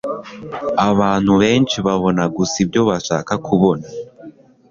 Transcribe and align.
abantu 0.89 1.31
benshi 1.41 1.77
babona 1.87 2.23
gusa 2.35 2.55
ibyo 2.63 2.81
bashaka 2.89 3.33
kubona 3.47 3.85